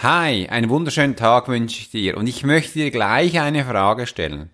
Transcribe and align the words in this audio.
Hi, 0.00 0.46
einen 0.48 0.70
wunderschönen 0.70 1.16
Tag 1.16 1.48
wünsche 1.48 1.80
ich 1.80 1.90
dir 1.90 2.16
und 2.18 2.28
ich 2.28 2.44
möchte 2.44 2.74
dir 2.74 2.92
gleich 2.92 3.40
eine 3.40 3.64
Frage 3.64 4.06
stellen. 4.06 4.48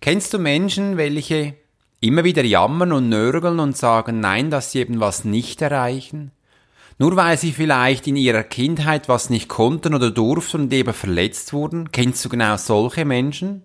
Kennst 0.00 0.32
du 0.32 0.38
Menschen, 0.38 0.96
welche 0.96 1.54
immer 1.98 2.22
wieder 2.22 2.44
jammern 2.44 2.92
und 2.92 3.08
nörgeln 3.08 3.58
und 3.58 3.76
sagen 3.76 4.20
nein, 4.20 4.48
dass 4.48 4.70
sie 4.70 4.78
eben 4.78 5.00
was 5.00 5.24
nicht 5.24 5.60
erreichen? 5.60 6.30
Nur 6.98 7.16
weil 7.16 7.36
sie 7.36 7.50
vielleicht 7.50 8.06
in 8.06 8.14
ihrer 8.14 8.44
Kindheit 8.44 9.08
was 9.08 9.28
nicht 9.28 9.48
konnten 9.48 9.92
oder 9.92 10.12
durften 10.12 10.60
und 10.60 10.72
eben 10.72 10.94
verletzt 10.94 11.52
wurden? 11.52 11.90
Kennst 11.90 12.24
du 12.24 12.28
genau 12.28 12.56
solche 12.56 13.04
Menschen? 13.04 13.62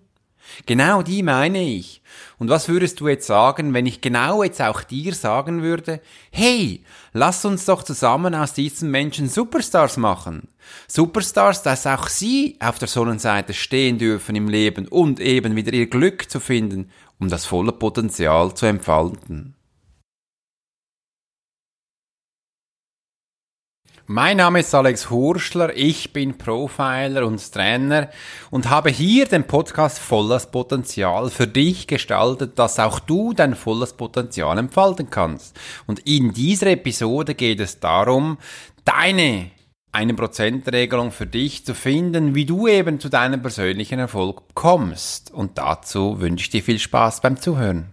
Genau 0.66 1.02
die 1.02 1.22
meine 1.22 1.62
ich. 1.62 2.02
Und 2.38 2.48
was 2.48 2.68
würdest 2.68 3.00
du 3.00 3.08
jetzt 3.08 3.26
sagen, 3.26 3.74
wenn 3.74 3.86
ich 3.86 4.00
genau 4.00 4.42
jetzt 4.42 4.60
auch 4.60 4.82
dir 4.82 5.14
sagen 5.14 5.62
würde, 5.62 6.00
hey, 6.30 6.82
lass 7.12 7.44
uns 7.44 7.64
doch 7.64 7.82
zusammen 7.82 8.34
aus 8.34 8.52
diesen 8.52 8.90
Menschen 8.90 9.28
Superstars 9.28 9.96
machen. 9.96 10.48
Superstars, 10.88 11.62
dass 11.62 11.86
auch 11.86 12.08
sie 12.08 12.56
auf 12.60 12.78
der 12.78 12.88
Sonnenseite 12.88 13.54
stehen 13.54 13.98
dürfen 13.98 14.36
im 14.36 14.48
Leben 14.48 14.88
und 14.88 15.20
eben 15.20 15.56
wieder 15.56 15.72
ihr 15.72 15.88
Glück 15.88 16.30
zu 16.30 16.40
finden, 16.40 16.90
um 17.18 17.28
das 17.28 17.46
volle 17.46 17.72
Potenzial 17.72 18.54
zu 18.54 18.66
entfalten. 18.66 19.54
Mein 24.06 24.38
Name 24.38 24.60
ist 24.60 24.74
Alex 24.74 25.10
Hurschler, 25.10 25.76
ich 25.76 26.12
bin 26.12 26.36
Profiler 26.36 27.24
und 27.24 27.52
Trainer 27.52 28.10
und 28.50 28.68
habe 28.68 28.90
hier 28.90 29.26
den 29.26 29.46
Podcast 29.46 30.00
Volles 30.00 30.46
Potenzial 30.46 31.30
für 31.30 31.46
dich 31.46 31.86
gestaltet, 31.86 32.58
dass 32.58 32.80
auch 32.80 32.98
du 32.98 33.32
dein 33.32 33.54
volles 33.54 33.92
Potenzial 33.92 34.58
entfalten 34.58 35.08
kannst. 35.08 35.56
Und 35.86 36.00
in 36.00 36.32
dieser 36.32 36.66
Episode 36.66 37.36
geht 37.36 37.60
es 37.60 37.78
darum, 37.78 38.38
deine 38.84 39.52
1%-Regelung 39.92 41.12
für 41.12 41.26
dich 41.26 41.64
zu 41.64 41.72
finden, 41.72 42.34
wie 42.34 42.44
du 42.44 42.66
eben 42.66 42.98
zu 42.98 43.08
deinem 43.08 43.40
persönlichen 43.40 44.00
Erfolg 44.00 44.42
kommst. 44.54 45.32
Und 45.32 45.58
dazu 45.58 46.20
wünsche 46.20 46.42
ich 46.42 46.50
dir 46.50 46.62
viel 46.64 46.80
Spaß 46.80 47.20
beim 47.20 47.40
Zuhören. 47.40 47.91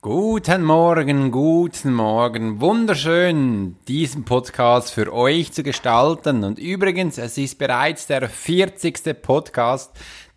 Guten 0.00 0.62
Morgen, 0.62 1.32
guten 1.32 1.92
Morgen. 1.92 2.60
Wunderschön, 2.60 3.74
diesen 3.88 4.24
Podcast 4.24 4.92
für 4.92 5.12
euch 5.12 5.50
zu 5.50 5.64
gestalten. 5.64 6.44
Und 6.44 6.60
übrigens, 6.60 7.18
es 7.18 7.36
ist 7.36 7.58
bereits 7.58 8.06
der 8.06 8.28
40. 8.28 9.20
Podcast, 9.20 9.90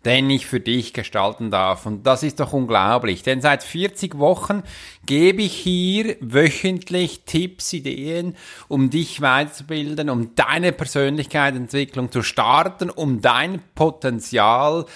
den 0.04 0.28
ich 0.30 0.46
für 0.46 0.58
dich 0.58 0.92
gestalten 0.92 1.52
darf. 1.52 1.86
Und 1.86 2.04
das 2.08 2.24
ist 2.24 2.40
doch 2.40 2.52
unglaublich, 2.52 3.22
denn 3.22 3.40
seit 3.40 3.62
40 3.62 4.18
Wochen 4.18 4.64
gebe 5.06 5.42
ich 5.42 5.54
hier 5.54 6.16
wöchentlich 6.18 7.22
Tipps, 7.24 7.72
Ideen, 7.72 8.34
um 8.66 8.90
dich 8.90 9.20
weiterzubilden, 9.20 10.10
um 10.10 10.34
deine 10.34 10.72
Persönlichkeitsentwicklung 10.72 12.10
zu 12.10 12.24
starten, 12.24 12.90
um 12.90 13.20
dein 13.20 13.62
Potenzial 13.76 14.86
zu 14.86 14.90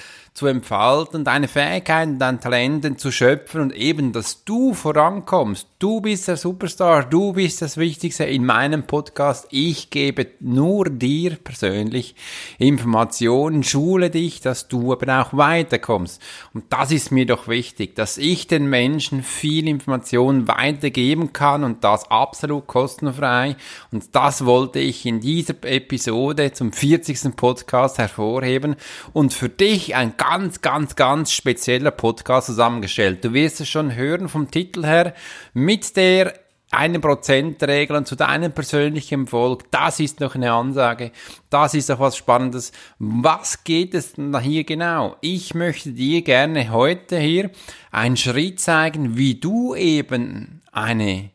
entfalten, 0.44 1.24
deine 1.24 1.48
Fähigkeiten, 1.48 2.18
dein 2.18 2.42
Talenten 2.42 2.98
zu 2.98 3.10
schöpfen 3.10 3.62
und 3.62 3.74
eben, 3.74 4.12
dass 4.12 4.44
du 4.44 4.74
vorankommst. 4.74 5.66
Du 5.78 6.02
bist 6.02 6.28
der 6.28 6.36
Superstar, 6.36 7.04
du 7.04 7.32
bist 7.32 7.62
das 7.62 7.78
Wichtigste 7.78 8.24
in 8.24 8.44
meinem 8.44 8.86
Podcast. 8.86 9.46
Ich 9.50 9.88
gebe 9.88 10.26
nur 10.40 10.90
dir 10.90 11.36
persönlich 11.36 12.14
Informationen, 12.58 13.62
schule 13.62 14.10
dich, 14.10 14.42
dass 14.42 14.68
du 14.68 14.92
aber 14.92 15.22
auch 15.22 15.34
weiterkommst. 15.34 16.20
Und 16.52 16.64
das 16.70 16.92
ist 16.92 17.12
mir 17.12 17.24
doch 17.24 17.48
wichtig, 17.48 17.96
dass 17.96 18.18
ich 18.18 18.46
den 18.46 18.68
Menschen 18.68 19.22
viel 19.22 19.66
Informationen 19.66 20.48
weitergeben 20.48 21.32
kann 21.32 21.64
und 21.64 21.82
das 21.82 22.10
absolut 22.10 22.66
kostenfrei. 22.66 23.56
Und 23.90 24.14
das 24.14 24.44
wollte 24.44 24.80
ich 24.80 25.06
in 25.06 25.20
dieser 25.20 25.54
Episode 25.62 26.52
zum 26.52 26.72
40. 26.72 27.36
Podcast 27.36 27.96
hervorheben 27.96 28.76
und 29.14 29.32
für 29.32 29.48
dich 29.48 29.94
ein 29.94 30.12
ganz, 30.18 30.25
ganz, 30.62 30.96
ganz 30.96 31.32
spezieller 31.32 31.90
Podcast 31.90 32.46
zusammengestellt. 32.46 33.24
Du 33.24 33.32
wirst 33.32 33.60
es 33.60 33.68
schon 33.68 33.94
hören 33.94 34.28
vom 34.28 34.50
Titel 34.50 34.84
her 34.84 35.14
mit 35.54 35.96
der 35.96 36.34
1%-Regel 36.72 38.04
zu 38.04 38.16
deinem 38.16 38.52
persönlichen 38.52 39.22
Erfolg. 39.22 39.70
Das 39.70 40.00
ist 40.00 40.20
noch 40.20 40.34
eine 40.34 40.52
Ansage. 40.52 41.12
Das 41.48 41.74
ist 41.74 41.90
auch 41.90 42.00
was 42.00 42.16
Spannendes. 42.16 42.72
Was 42.98 43.62
geht 43.64 43.94
es 43.94 44.14
denn 44.14 44.38
hier 44.40 44.64
genau? 44.64 45.16
Ich 45.20 45.54
möchte 45.54 45.92
dir 45.92 46.22
gerne 46.22 46.70
heute 46.70 47.18
hier 47.18 47.50
einen 47.92 48.16
Schritt 48.16 48.60
zeigen, 48.60 49.16
wie 49.16 49.36
du 49.36 49.74
eben 49.74 50.62
eine 50.72 51.30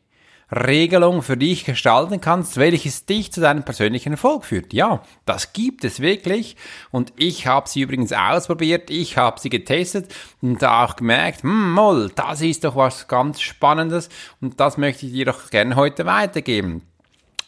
Regelung 0.54 1.22
für 1.22 1.38
dich 1.38 1.64
gestalten 1.64 2.20
kannst, 2.20 2.58
welches 2.58 3.06
dich 3.06 3.32
zu 3.32 3.40
deinem 3.40 3.64
persönlichen 3.64 4.14
Erfolg 4.14 4.46
führt. 4.46 4.74
Ja, 4.74 5.02
das 5.26 5.54
gibt 5.54 5.86
es 5.86 6.02
wirklich 6.02 6.58
und 6.92 7.14
ich 7.16 7.48
habe 7.48 7.70
sie 7.70 7.82
übrigens 7.82 8.12
ausprobiert, 8.12 8.90
ich 8.90 9.18
habe 9.18 9.40
sie 9.40 9.50
getestet 9.50 10.14
und 10.42 10.62
da 10.62 10.84
auch 10.84 10.98
gemerkt, 10.98 11.44
hm, 11.44 11.72
moll, 11.72 12.12
das 12.16 12.42
ist 12.42 12.66
doch 12.66 12.76
was 12.76 13.08
ganz 13.08 13.40
Spannendes 13.42 14.10
und 14.42 14.60
das 14.60 14.78
möchte 14.78 15.06
ich 15.06 15.14
dir 15.14 15.26
doch 15.26 15.50
gerne 15.50 15.76
heute 15.76 16.06
weitergeben. 16.06 16.82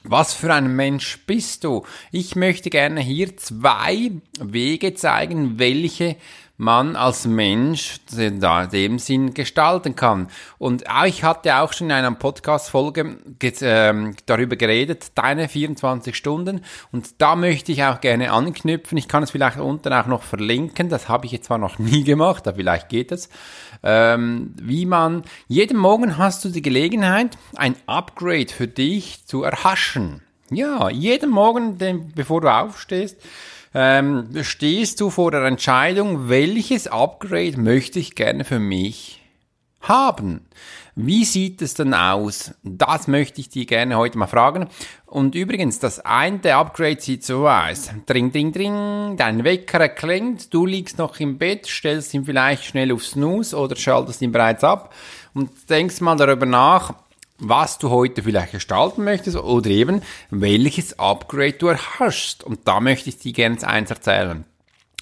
Was 0.05 0.33
für 0.33 0.53
ein 0.53 0.75
Mensch 0.75 1.25
bist 1.25 1.63
du? 1.63 1.85
Ich 2.11 2.35
möchte 2.35 2.69
gerne 2.69 2.99
hier 2.99 3.37
zwei 3.37 4.11
Wege 4.39 4.93
zeigen, 4.95 5.59
welche 5.59 6.17
man 6.57 6.95
als 6.95 7.25
Mensch 7.25 7.99
in 8.15 8.39
dem 8.39 8.99
Sinn 8.99 9.33
gestalten 9.33 9.95
kann. 9.95 10.27
Und 10.59 10.83
ich 11.05 11.23
hatte 11.23 11.57
auch 11.57 11.73
schon 11.73 11.87
in 11.87 11.93
einer 11.93 12.11
Podcast-Folge 12.11 13.17
äh, 13.41 14.11
darüber 14.25 14.55
geredet, 14.55 15.11
deine 15.15 15.49
24 15.49 16.15
Stunden. 16.15 16.63
Und 16.91 17.21
da 17.21 17.35
möchte 17.35 17.71
ich 17.71 17.83
auch 17.83 18.01
gerne 18.01 18.31
anknüpfen. 18.31 18.97
Ich 18.97 19.07
kann 19.07 19.23
es 19.23 19.31
vielleicht 19.31 19.59
unten 19.59 19.91
auch 19.93 20.05
noch 20.05 20.23
verlinken. 20.23 20.89
Das 20.89 21.09
habe 21.09 21.25
ich 21.25 21.31
jetzt 21.31 21.47
zwar 21.47 21.57
noch 21.57 21.79
nie 21.79 22.03
gemacht, 22.03 22.47
aber 22.47 22.57
vielleicht 22.57 22.89
geht 22.89 23.11
es. 23.11 23.29
Ähm, 23.81 24.53
wie 24.61 24.85
man, 24.85 25.23
jeden 25.47 25.77
Morgen 25.77 26.17
hast 26.17 26.45
du 26.45 26.49
die 26.49 26.61
Gelegenheit, 26.61 27.37
ein 27.55 27.75
Upgrade 27.87 28.47
für 28.47 28.67
dich 28.67 29.25
zu 29.25 29.43
erhaschen. 29.43 30.21
Ja, 30.51 30.89
jeden 30.89 31.31
Morgen, 31.31 31.77
bevor 32.13 32.41
du 32.41 32.47
aufstehst, 32.47 33.17
ähm, 33.73 34.29
stehst 34.41 35.01
du 35.01 35.09
vor 35.09 35.31
der 35.31 35.43
Entscheidung, 35.43 36.29
welches 36.29 36.87
Upgrade 36.87 37.59
möchte 37.59 37.99
ich 37.99 38.15
gerne 38.15 38.45
für 38.45 38.59
mich 38.59 39.21
haben. 39.81 40.45
Wie 40.95 41.25
sieht 41.25 41.61
es 41.63 41.73
denn 41.73 41.93
aus? 41.95 42.53
Das 42.61 43.07
möchte 43.07 43.41
ich 43.41 43.49
dir 43.49 43.65
gerne 43.65 43.97
heute 43.97 44.17
mal 44.17 44.27
fragen. 44.27 44.67
Und 45.07 45.33
übrigens, 45.33 45.79
das 45.79 45.99
eine 45.99 46.55
Upgrade 46.55 47.01
sieht 47.01 47.23
so 47.23 47.47
aus. 47.47 47.89
Dring, 48.05 48.31
dring, 48.31 48.51
dring, 48.51 49.17
dein 49.17 49.43
Wecker 49.43 49.89
klingt, 49.89 50.53
du 50.53 50.67
liegst 50.67 50.99
noch 50.99 51.19
im 51.19 51.39
Bett, 51.39 51.65
stellst 51.65 52.13
ihn 52.13 52.25
vielleicht 52.25 52.63
schnell 52.63 52.91
auf 52.91 53.03
Snooze 53.03 53.57
oder 53.57 53.75
schaltest 53.75 54.21
ihn 54.21 54.31
bereits 54.31 54.63
ab 54.63 54.93
und 55.33 55.49
denkst 55.69 55.99
mal 56.01 56.15
darüber 56.15 56.45
nach, 56.45 56.93
was 57.39 57.77
du 57.77 57.89
heute 57.89 58.23
vielleicht 58.23 58.53
gestalten 58.53 59.03
möchtest 59.03 59.37
oder 59.37 59.69
eben 59.69 60.01
welches 60.29 60.97
Upgrade 60.99 61.53
du 61.53 61.73
hast. 61.73 62.43
Und 62.43 62.67
da 62.67 62.79
möchte 62.79 63.09
ich 63.09 63.17
dir 63.17 63.33
gerne 63.33 63.67
eins 63.67 63.89
erzählen. 63.89 64.45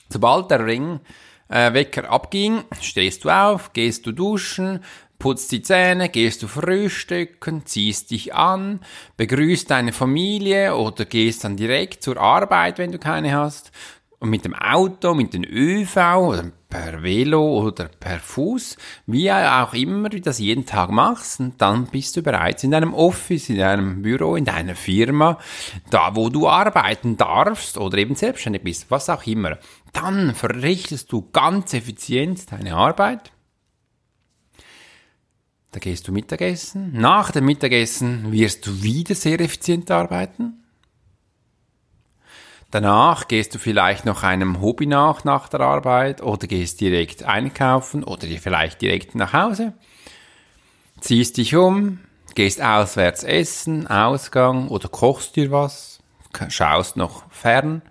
Sobald 0.10 0.52
der 0.52 0.66
Ringwecker 0.66 2.04
äh, 2.04 2.08
abging, 2.08 2.64
stehst 2.82 3.24
du 3.24 3.30
auf, 3.30 3.74
gehst 3.74 4.06
du 4.06 4.12
duschen, 4.12 4.84
putzt 5.20 5.52
die 5.52 5.62
Zähne, 5.62 6.10
gehst 6.10 6.42
du 6.42 6.48
frühstücken, 6.48 7.66
ziehst 7.66 8.12
dich 8.12 8.34
an, 8.34 8.80
begrüßt 9.18 9.70
deine 9.70 9.94
Familie 9.94 10.76
oder 10.76 11.06
gehst 11.06 11.44
dann 11.44 11.58
direkt 11.58 12.04
zur 12.04 12.18
Arbeit, 12.18 12.80
wenn 12.80 12.92
du 12.92 12.98
keine 12.98 13.34
hast, 13.34 13.72
und 14.20 14.30
mit 14.30 14.46
dem 14.46 14.56
Auto, 14.56 15.14
mit 15.14 15.34
dem 15.34 15.44
ÖV 15.44 15.98
oder 16.18 16.52
per 16.72 17.04
Velo 17.04 17.62
oder 17.62 17.90
per 17.90 18.20
Fuß, 18.20 18.78
wie 19.06 19.32
auch 19.32 19.74
immer 19.74 20.10
du 20.10 20.20
das 20.20 20.40
jeden 20.40 20.66
Tag 20.66 20.90
machst, 20.90 21.40
und 21.40 21.62
dann 21.62 21.86
bist 21.86 22.18
du 22.18 22.24
bereits 22.24 22.64
in 22.64 22.72
deinem 22.72 22.96
Office, 22.96 23.50
in 23.50 23.58
deinem 23.58 24.02
Büro, 24.02 24.36
in 24.36 24.46
deiner 24.46 24.74
Firma, 24.74 25.38
da 25.92 26.16
wo 26.16 26.30
du 26.30 26.48
arbeiten 26.48 27.18
darfst 27.18 27.78
oder 27.78 28.00
eben 28.00 28.16
selbstständig 28.16 28.64
bist, 28.64 28.90
was 28.90 29.10
auch 29.10 29.28
immer. 29.28 29.60
Dann 29.94 30.34
verrichtest 30.34 31.12
du 31.12 31.30
ganz 31.32 31.74
effizient 31.74 32.52
deine 32.52 32.74
Arbeit. 32.74 33.32
Da 35.72 35.80
gehst 35.80 36.08
du 36.08 36.12
Mittagessen. 36.12 36.92
Nach 36.94 37.32
dem 37.32 37.46
Mittagessen 37.46 38.32
wirst 38.32 38.66
du 38.66 38.82
wieder 38.82 39.16
sehr 39.16 39.40
effizient 39.40 39.92
arbeiten. 39.92 40.61
Danach 42.72 43.28
gehst 43.28 43.54
du 43.54 43.60
vielleicht 43.60 44.06
noch 44.06 44.24
einem 44.24 44.62
Hobby 44.62 44.86
nach 44.86 45.26
nach 45.26 45.50
der 45.50 45.60
Arbeit 45.60 46.22
oder 46.22 46.48
gehst 46.48 46.80
direkt 46.80 47.24
einkaufen 47.24 48.06
oder 48.06 48.26
vielleicht 48.28 48.82
direkt 48.82 49.14
nach 49.14 49.34
Hause. 49.34 49.74
Ziehst 51.02 51.36
dich 51.36 51.54
um, 51.56 52.00
gehst 52.34 52.62
auswärts 52.62 53.24
essen, 53.24 53.88
Ausgang 53.88 54.70
oder 54.70 54.88
kochst 54.88 55.36
dir 55.36 55.52
was, 55.52 56.00
schaust 56.48 56.96
noch 56.96 57.30
fern 57.30 57.82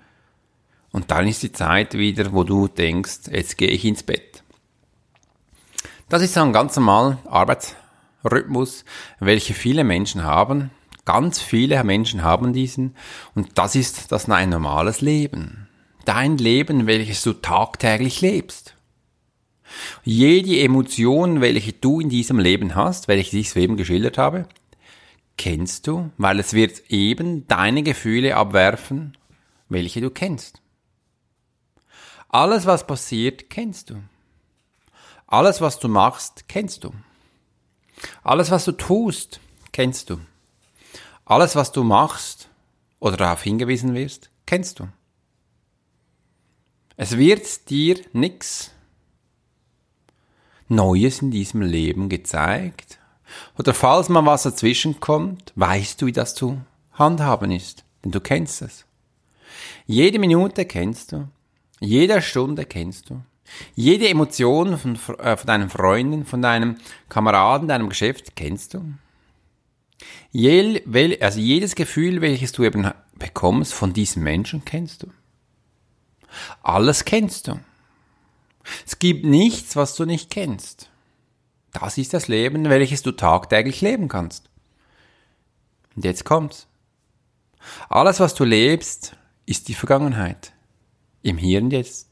Und 0.93 1.11
dann 1.11 1.29
ist 1.29 1.43
die 1.43 1.53
Zeit 1.53 1.93
wieder, 1.93 2.33
wo 2.33 2.45
du 2.45 2.67
denkst, 2.67 3.29
jetzt 3.31 3.59
gehe 3.59 3.69
ich 3.69 3.85
ins 3.85 4.03
Bett. 4.03 4.43
Das 6.09 6.23
ist 6.23 6.33
so 6.33 6.41
ein 6.41 6.55
ganz 6.55 6.75
normaler 6.77 7.19
Arbeitsrhythmus, 7.27 8.87
welche 9.19 9.53
viele 9.53 9.85
Menschen 9.85 10.25
haben. 10.25 10.71
Ganz 11.13 11.41
viele 11.41 11.83
Menschen 11.83 12.23
haben 12.23 12.53
diesen. 12.53 12.95
Und 13.35 13.59
das 13.59 13.75
ist 13.75 14.13
das 14.13 14.29
ein 14.29 14.49
normales 14.49 15.01
Leben. 15.01 15.67
Dein 16.05 16.39
Leben, 16.39 16.87
welches 16.87 17.25
du 17.25 17.33
tagtäglich 17.33 18.21
lebst. 18.21 18.77
Jede 20.05 20.61
Emotion, 20.61 21.41
welche 21.41 21.73
du 21.73 21.99
in 21.99 22.11
diesem 22.11 22.39
Leben 22.39 22.77
hast, 22.77 23.09
welche 23.09 23.39
ich 23.39 23.51
soeben 23.51 23.77
geschildert 23.77 24.19
habe, 24.19 24.47
kennst 25.37 25.89
du, 25.89 26.13
weil 26.17 26.39
es 26.39 26.53
wird 26.53 26.89
eben 26.91 27.45
deine 27.49 27.83
Gefühle 27.83 28.37
abwerfen, 28.37 29.19
welche 29.69 30.01
du 30.01 30.11
kennst. 30.11 30.63
Alles, 32.29 32.67
was 32.67 32.87
passiert, 32.87 33.51
kennst 33.51 33.91
du. 33.91 33.97
Alles, 35.27 35.61
was 35.61 35.81
du 35.81 35.89
machst, 35.89 36.45
kennst 36.47 36.85
du. 36.85 36.93
Alles, 38.23 38.53
was 38.53 38.65
du 38.65 38.71
tust, 38.71 39.41
kennst 39.73 40.09
du. 40.11 40.21
Alles, 41.31 41.55
was 41.55 41.71
du 41.71 41.85
machst 41.85 42.49
oder 42.99 43.17
darauf 43.17 43.45
hingewiesen 43.45 43.95
wirst, 43.95 44.31
kennst 44.47 44.81
du. 44.81 44.89
Es 46.97 47.17
wird 47.17 47.71
dir 47.71 48.01
nichts 48.13 48.73
Neues 50.67 51.23
in 51.23 51.31
diesem 51.31 51.63
Leben 51.63 52.09
gezeigt. 52.09 52.99
Oder 53.57 53.75
falls 53.75 54.09
mal 54.09 54.27
was 54.27 54.43
dazwischen 54.43 54.99
kommt, 54.99 55.53
weißt 55.55 56.03
du, 56.03 56.07
wie 56.07 56.13
das 56.13 56.35
zu 56.35 56.63
handhaben 56.95 57.53
ist, 57.53 57.85
denn 58.03 58.11
du 58.11 58.21
kennst 58.21 58.61
es. 58.63 58.85
Jede 59.87 60.19
Minute 60.19 60.65
kennst 60.65 61.13
du, 61.13 61.29
jede 61.79 62.23
Stunde 62.23 62.65
kennst 62.65 63.09
du. 63.09 63.23
Jede 63.77 64.09
Emotion 64.09 64.77
von, 64.77 64.97
äh, 65.21 65.37
von 65.37 65.47
deinen 65.47 65.71
Freunden, 65.71 66.27
von 66.27 66.43
deinem 66.43 66.79
Kameraden, 67.09 67.69
deinem 67.69 67.89
Geschäft 67.89 68.35
kennst 68.35 68.75
du. 68.75 68.85
Also 70.33 71.41
jedes 71.41 71.75
Gefühl, 71.75 72.21
welches 72.21 72.53
du 72.53 72.65
eben 72.65 72.91
bekommst 73.15 73.75
von 73.75 73.93
diesem 73.93 74.23
Menschen, 74.23 74.65
kennst 74.65 75.03
du. 75.03 75.09
Alles 76.63 77.05
kennst 77.05 77.49
du. 77.49 77.61
Es 78.87 78.99
gibt 78.99 79.25
nichts, 79.25 79.77
was 79.77 79.95
du 79.95 80.05
nicht 80.05 80.31
kennst. 80.31 80.91
Das 81.73 81.99
ist 81.99 82.15
das 82.15 82.29
Leben, 82.29 82.69
welches 82.69 83.03
du 83.03 83.13
tagtäglich 83.13 83.81
leben 83.81 84.09
kannst. 84.09 84.49
Und 85.95 86.05
jetzt 86.05 86.25
kommt's. 86.25 86.67
Alles, 87.89 88.21
was 88.21 88.35
du 88.35 88.45
lebst, 88.45 89.17
ist 89.47 89.69
die 89.69 89.75
Vergangenheit. 89.75 90.53
Im 91.23 91.37
Hier 91.37 91.61
und 91.61 91.73
Jetzt. 91.73 92.09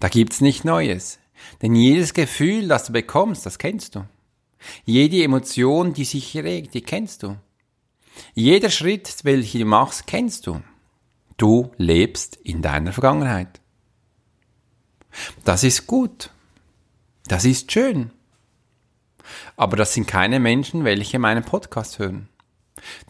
Da 0.00 0.08
gibt's 0.08 0.40
nicht 0.40 0.64
Neues. 0.64 1.18
Denn 1.62 1.74
jedes 1.74 2.14
Gefühl, 2.14 2.68
das 2.68 2.84
du 2.84 2.92
bekommst, 2.92 3.44
das 3.44 3.58
kennst 3.58 3.94
du. 3.94 4.06
Jede 4.84 5.22
Emotion, 5.22 5.94
die 5.94 6.04
sich 6.04 6.36
regt, 6.36 6.74
die 6.74 6.82
kennst 6.82 7.22
du. 7.22 7.36
Jeder 8.34 8.70
Schritt, 8.70 9.24
welchen 9.24 9.60
du 9.60 9.66
machst, 9.66 10.06
kennst 10.06 10.46
du. 10.46 10.62
Du 11.36 11.72
lebst 11.76 12.36
in 12.36 12.62
deiner 12.62 12.92
Vergangenheit. 12.92 13.60
Das 15.44 15.64
ist 15.64 15.86
gut. 15.86 16.30
Das 17.26 17.44
ist 17.44 17.72
schön. 17.72 18.10
Aber 19.56 19.76
das 19.76 19.94
sind 19.94 20.06
keine 20.06 20.38
Menschen, 20.38 20.84
welche 20.84 21.18
meinen 21.18 21.44
Podcast 21.44 21.98
hören. 21.98 22.28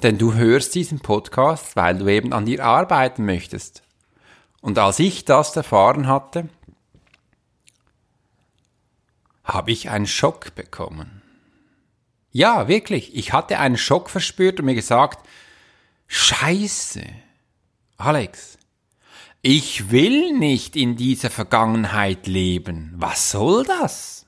Denn 0.02 0.18
du 0.18 0.34
hörst 0.34 0.74
diesen 0.74 1.00
Podcast, 1.00 1.76
weil 1.76 1.98
du 1.98 2.08
eben 2.08 2.32
an 2.32 2.46
dir 2.46 2.64
arbeiten 2.64 3.24
möchtest. 3.24 3.82
Und 4.60 4.78
als 4.78 4.98
ich 4.98 5.24
das 5.24 5.56
erfahren 5.56 6.06
hatte, 6.06 6.48
habe 9.42 9.72
ich 9.72 9.90
einen 9.90 10.06
Schock 10.06 10.54
bekommen. 10.54 11.23
Ja, 12.36 12.66
wirklich. 12.66 13.14
Ich 13.14 13.32
hatte 13.32 13.60
einen 13.60 13.76
Schock 13.76 14.10
verspürt 14.10 14.58
und 14.58 14.66
mir 14.66 14.74
gesagt, 14.74 15.24
Scheiße, 16.08 17.04
Alex, 17.96 18.58
ich 19.40 19.92
will 19.92 20.32
nicht 20.32 20.74
in 20.74 20.96
dieser 20.96 21.30
Vergangenheit 21.30 22.26
leben. 22.26 22.92
Was 22.96 23.30
soll 23.30 23.64
das? 23.64 24.26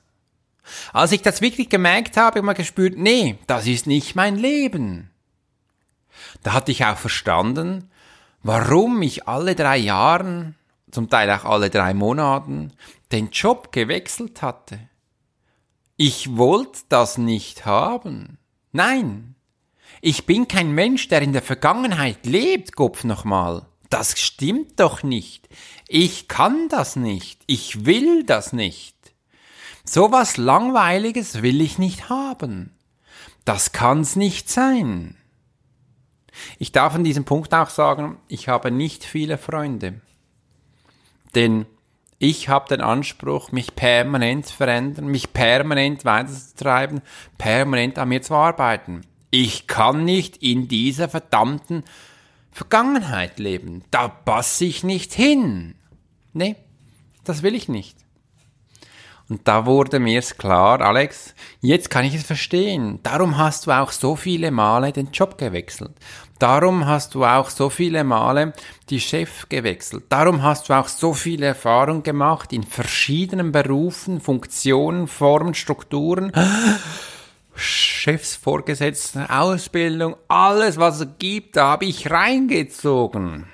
Als 0.93 1.11
ich 1.11 1.21
das 1.21 1.41
wirklich 1.41 1.67
gemerkt 1.67 2.15
habe, 2.15 2.27
habe 2.27 2.39
ich 2.39 2.45
mal 2.45 2.53
gespürt, 2.53 2.97
nee, 2.97 3.39
das 3.45 3.67
ist 3.67 3.87
nicht 3.87 4.15
mein 4.15 4.37
Leben. 4.37 5.09
Da 6.43 6.53
hatte 6.53 6.71
ich 6.71 6.85
auch 6.85 6.97
verstanden, 6.97 7.91
warum 8.41 9.01
ich 9.01 9.27
alle 9.27 9.53
drei 9.53 9.77
Jahren, 9.77 10.55
zum 10.91 11.09
Teil 11.09 11.29
auch 11.29 11.43
alle 11.43 11.69
drei 11.69 11.93
Monaten, 11.93 12.71
den 13.11 13.31
Job 13.31 13.73
gewechselt 13.73 14.41
hatte. 14.41 14.79
Ich 15.99 16.37
wollte 16.37 16.81
das 16.89 17.17
nicht 17.17 17.65
haben. 17.65 18.37
Nein. 18.71 19.33
Ich 19.99 20.27
bin 20.27 20.47
kein 20.47 20.71
Mensch, 20.71 21.07
der 21.07 21.23
in 21.23 21.33
der 21.33 21.41
Vergangenheit 21.41 22.25
lebt, 22.27 22.75
Kopf 22.75 23.03
nochmal. 23.03 23.65
Das 23.89 24.19
stimmt 24.19 24.79
doch 24.79 25.01
nicht. 25.01 25.49
Ich 25.87 26.27
kann 26.27 26.69
das 26.69 26.95
nicht. 26.97 27.41
Ich 27.47 27.85
will 27.87 28.23
das 28.23 28.53
nicht. 28.53 28.95
So 29.85 30.11
was 30.11 30.37
Langweiliges 30.37 31.41
will 31.41 31.61
ich 31.61 31.79
nicht 31.79 32.09
haben. 32.09 32.77
Das 33.43 33.71
kann's 33.71 34.15
nicht 34.15 34.51
sein. 34.51 35.17
Ich 36.59 36.71
darf 36.71 36.93
an 36.93 37.03
diesem 37.03 37.25
Punkt 37.25 37.53
auch 37.55 37.71
sagen, 37.71 38.19
ich 38.27 38.49
habe 38.49 38.69
nicht 38.69 39.03
viele 39.03 39.39
Freunde. 39.39 40.01
Denn 41.33 41.65
ich 42.19 42.49
habe 42.49 42.67
den 42.69 42.81
Anspruch, 42.81 43.51
mich 43.51 43.75
permanent 43.75 44.47
zu 44.47 44.55
verändern, 44.55 45.07
mich 45.07 45.33
permanent 45.33 46.03
weiterzutreiben, 46.03 47.01
permanent 47.37 47.99
an 47.99 48.09
mir 48.09 48.21
zu 48.21 48.33
arbeiten. 48.33 49.01
Ich 49.29 49.67
kann 49.67 50.03
nicht 50.03 50.37
in 50.37 50.67
dieser 50.67 51.09
verdammten 51.09 51.83
Vergangenheit 52.51 53.37
leben. 53.37 53.83
Da 53.91 54.07
passe 54.07 54.65
ich 54.65 54.83
nicht 54.83 55.13
hin. 55.13 55.75
Nee, 56.33 56.55
das 57.23 57.43
will 57.43 57.53
ich 57.53 57.69
nicht. 57.69 58.06
Und 59.29 59.47
da 59.47 59.65
wurde 59.65 59.99
mir 59.99 60.21
klar, 60.21 60.79
Alex, 60.81 61.35
jetzt 61.59 61.89
kann 61.89 62.05
ich 62.05 62.15
es 62.15 62.23
verstehen. 62.23 62.99
Darum 63.03 63.37
hast 63.37 63.67
du 63.67 63.71
auch 63.71 63.91
so 63.91 64.15
viele 64.15 64.51
Male 64.51 64.93
den 64.93 65.11
Job 65.11 65.37
gewechselt. 65.37 65.91
Darum 66.39 66.85
hast 66.85 67.15
du 67.15 67.25
auch 67.25 67.49
so 67.49 67.69
viele 67.69 68.03
Male 68.03 68.53
die 68.89 69.01
Chef 69.01 69.49
gewechselt. 69.49 70.05
Darum 70.09 70.43
hast 70.43 70.69
du 70.69 70.73
auch 70.73 70.87
so 70.87 71.13
viel 71.13 71.43
Erfahrung 71.43 72.03
gemacht 72.03 72.53
in 72.53 72.63
verschiedenen 72.63 73.51
Berufen, 73.51 74.21
Funktionen, 74.21 75.07
Formen, 75.07 75.55
Strukturen. 75.55 76.31
Chefs, 77.59 78.35
Vorgesetzten, 78.35 79.25
Ausbildung, 79.25 80.15
alles 80.27 80.77
was 80.77 81.01
es 81.01 81.07
gibt, 81.17 81.57
da 81.57 81.69
habe 81.69 81.85
ich 81.85 82.11
reingezogen, 82.11 83.47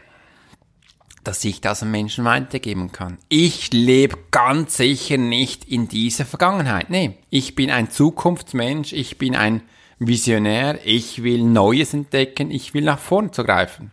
dass 1.23 1.43
ich 1.45 1.61
das 1.61 1.83
an 1.83 1.91
Menschen 1.91 2.25
weitergeben 2.25 2.91
kann. 2.91 3.17
Ich 3.29 3.71
lebe 3.71 4.17
ganz 4.31 4.77
sicher 4.77 5.17
nicht 5.17 5.65
in 5.65 5.87
dieser 5.87 6.25
Vergangenheit. 6.25 6.89
Nee, 6.89 7.17
ich 7.29 7.55
bin 7.55 7.71
ein 7.71 7.89
Zukunftsmensch, 7.89 8.93
ich 8.93 9.17
bin 9.17 9.35
ein 9.35 9.61
Visionär, 9.99 10.79
ich 10.85 11.23
will 11.23 11.43
Neues 11.43 11.93
entdecken, 11.93 12.51
ich 12.51 12.73
will 12.73 12.83
nach 12.83 12.99
vorn 12.99 13.31
zu 13.31 13.43
greifen. 13.43 13.91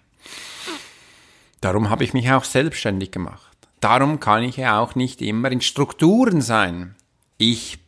Darum 1.60 1.90
habe 1.90 2.04
ich 2.04 2.14
mich 2.14 2.30
auch 2.30 2.44
selbstständig 2.44 3.10
gemacht. 3.10 3.56
Darum 3.80 4.20
kann 4.20 4.42
ich 4.42 4.56
ja 4.56 4.80
auch 4.80 4.94
nicht 4.94 5.22
immer 5.22 5.50
in 5.50 5.60
Strukturen 5.60 6.40
sein. 6.40 6.94
Ich 7.38 7.78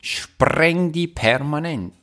spreng 0.00 0.92
die 0.92 1.06
permanent. 1.06 1.94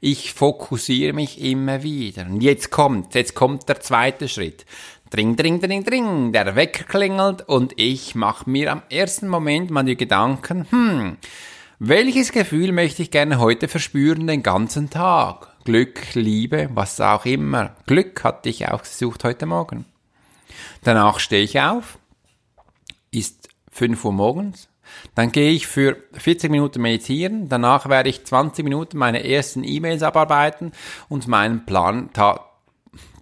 Ich 0.00 0.34
fokussiere 0.34 1.12
mich 1.12 1.40
immer 1.40 1.82
wieder. 1.82 2.26
Und 2.26 2.42
jetzt 2.42 2.70
kommt, 2.70 3.14
jetzt 3.14 3.34
kommt 3.34 3.68
der 3.68 3.80
zweite 3.80 4.28
Schritt. 4.28 4.66
Dring, 5.16 5.34
dring, 5.34 5.62
dring, 5.62 5.82
dring, 5.82 6.32
der 6.32 6.56
Wecker 6.56 6.84
klingelt 6.84 7.40
und 7.48 7.72
ich 7.76 8.14
mache 8.14 8.50
mir 8.50 8.70
am 8.70 8.82
ersten 8.90 9.28
Moment 9.28 9.70
mal 9.70 9.82
die 9.82 9.96
Gedanken, 9.96 10.66
hm, 10.68 11.16
welches 11.78 12.32
Gefühl 12.32 12.70
möchte 12.72 13.00
ich 13.00 13.10
gerne 13.10 13.38
heute 13.38 13.66
verspüren 13.66 14.26
den 14.26 14.42
ganzen 14.42 14.90
Tag? 14.90 15.56
Glück, 15.64 16.12
Liebe, 16.12 16.68
was 16.74 17.00
auch 17.00 17.24
immer. 17.24 17.74
Glück 17.86 18.24
hatte 18.24 18.50
ich 18.50 18.68
auch 18.68 18.82
gesucht 18.82 19.24
heute 19.24 19.46
Morgen. 19.46 19.86
Danach 20.82 21.18
stehe 21.18 21.44
ich 21.44 21.58
auf, 21.62 21.98
ist 23.10 23.48
5 23.72 24.04
Uhr 24.04 24.12
morgens, 24.12 24.68
dann 25.14 25.32
gehe 25.32 25.52
ich 25.52 25.66
für 25.66 25.96
40 26.12 26.50
Minuten 26.50 26.82
meditieren, 26.82 27.48
danach 27.48 27.88
werde 27.88 28.10
ich 28.10 28.26
20 28.26 28.62
Minuten 28.64 28.98
meine 28.98 29.26
ersten 29.26 29.64
E-Mails 29.64 30.02
abarbeiten 30.02 30.72
und 31.08 31.26
meinen 31.26 31.64
Plan, 31.64 32.10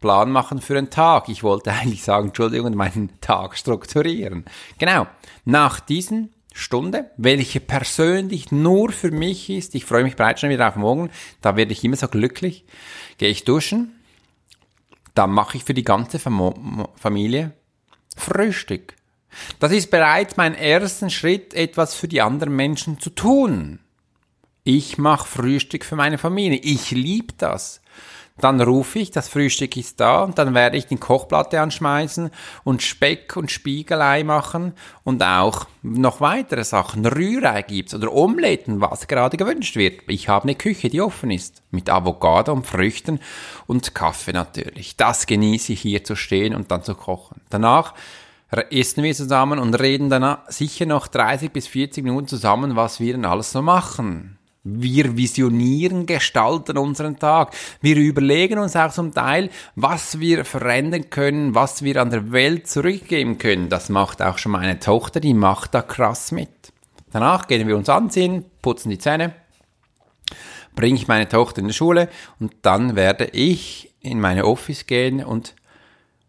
Plan 0.00 0.30
machen 0.30 0.60
für 0.60 0.74
den 0.74 0.90
Tag. 0.90 1.28
Ich 1.28 1.42
wollte 1.42 1.72
eigentlich 1.72 2.02
sagen, 2.02 2.28
Entschuldigung, 2.28 2.74
meinen 2.74 3.20
Tag 3.20 3.56
strukturieren. 3.56 4.44
Genau. 4.78 5.06
Nach 5.44 5.80
diesen 5.80 6.34
Stunde, 6.52 7.10
welche 7.16 7.60
persönlich 7.60 8.52
nur 8.52 8.92
für 8.92 9.10
mich 9.10 9.50
ist. 9.50 9.74
Ich 9.74 9.84
freue 9.84 10.04
mich 10.04 10.16
bereits 10.16 10.40
schon 10.40 10.50
wieder 10.50 10.68
auf 10.68 10.76
morgen. 10.76 11.10
Da 11.40 11.56
werde 11.56 11.72
ich 11.72 11.82
immer 11.82 11.96
so 11.96 12.06
glücklich. 12.08 12.64
Gehe 13.18 13.28
ich 13.28 13.44
duschen. 13.44 14.00
Dann 15.14 15.30
mache 15.30 15.56
ich 15.56 15.64
für 15.64 15.74
die 15.74 15.84
ganze 15.84 16.18
Fam 16.18 16.86
Familie 16.94 17.52
Frühstück. 18.16 18.94
Das 19.58 19.72
ist 19.72 19.90
bereits 19.90 20.36
mein 20.36 20.54
erster 20.54 21.10
Schritt, 21.10 21.54
etwas 21.54 21.94
für 21.94 22.08
die 22.08 22.20
anderen 22.20 22.54
Menschen 22.54 23.00
zu 23.00 23.10
tun. 23.10 23.80
Ich 24.62 24.96
mache 24.96 25.26
Frühstück 25.26 25.84
für 25.84 25.96
meine 25.96 26.18
Familie. 26.18 26.58
Ich 26.62 26.90
liebe 26.90 27.34
das. 27.36 27.80
Dann 28.40 28.60
rufe 28.60 28.98
ich, 28.98 29.12
das 29.12 29.28
Frühstück 29.28 29.76
ist 29.76 30.00
da 30.00 30.24
und 30.24 30.38
dann 30.38 30.54
werde 30.54 30.76
ich 30.76 30.86
die 30.86 30.96
Kochplatte 30.96 31.60
anschmeißen 31.60 32.30
und 32.64 32.82
Speck 32.82 33.36
und 33.36 33.52
Spiegelei 33.52 34.24
machen 34.24 34.72
und 35.04 35.22
auch 35.22 35.66
noch 35.82 36.20
weitere 36.20 36.64
Sachen. 36.64 37.06
Rührei 37.06 37.62
gibt's 37.62 37.94
oder 37.94 38.12
Omeletten, 38.12 38.80
was 38.80 39.06
gerade 39.06 39.36
gewünscht 39.36 39.76
wird. 39.76 40.00
Ich 40.08 40.28
habe 40.28 40.44
eine 40.44 40.56
Küche, 40.56 40.88
die 40.88 41.00
offen 41.00 41.30
ist. 41.30 41.62
Mit 41.70 41.88
Avocado 41.88 42.52
und 42.52 42.66
Früchten 42.66 43.20
und 43.68 43.94
Kaffee 43.94 44.32
natürlich. 44.32 44.96
Das 44.96 45.26
genieße 45.26 45.74
ich 45.74 45.80
hier 45.80 46.02
zu 46.02 46.16
stehen 46.16 46.56
und 46.56 46.72
dann 46.72 46.82
zu 46.82 46.96
kochen. 46.96 47.40
Danach 47.50 47.94
essen 48.70 49.04
wir 49.04 49.14
zusammen 49.14 49.60
und 49.60 49.74
reden 49.74 50.10
dann 50.10 50.38
sicher 50.48 50.86
noch 50.86 51.06
30 51.06 51.52
bis 51.52 51.68
40 51.68 52.02
Minuten 52.02 52.26
zusammen, 52.26 52.74
was 52.74 52.98
wir 52.98 53.12
denn 53.12 53.24
alles 53.24 53.52
so 53.52 53.62
machen. 53.62 54.38
Wir 54.66 55.14
visionieren, 55.14 56.06
gestalten 56.06 56.78
unseren 56.78 57.18
Tag. 57.18 57.54
Wir 57.82 57.96
überlegen 57.96 58.58
uns 58.58 58.74
auch 58.76 58.90
zum 58.90 59.12
Teil, 59.12 59.50
was 59.76 60.20
wir 60.20 60.46
verändern 60.46 61.10
können, 61.10 61.54
was 61.54 61.82
wir 61.82 62.00
an 62.00 62.08
der 62.08 62.32
Welt 62.32 62.66
zurückgeben 62.66 63.36
können. 63.36 63.68
Das 63.68 63.90
macht 63.90 64.22
auch 64.22 64.38
schon 64.38 64.52
meine 64.52 64.80
Tochter, 64.80 65.20
die 65.20 65.34
macht 65.34 65.74
da 65.74 65.82
krass 65.82 66.32
mit. 66.32 66.48
Danach 67.12 67.46
gehen 67.46 67.68
wir 67.68 67.76
uns 67.76 67.90
anziehen, 67.90 68.46
putzen 68.62 68.88
die 68.88 68.98
Zähne, 68.98 69.34
bringe 70.74 70.96
ich 70.96 71.08
meine 71.08 71.28
Tochter 71.28 71.60
in 71.60 71.68
die 71.68 71.74
Schule 71.74 72.08
und 72.40 72.54
dann 72.62 72.96
werde 72.96 73.26
ich 73.26 73.94
in 74.00 74.18
meine 74.18 74.46
Office 74.46 74.86
gehen 74.86 75.22
und 75.22 75.54